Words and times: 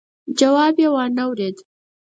جواب 0.39 0.75
يې 0.81 0.87
وانه 0.93 1.23
ورېد. 1.29 1.57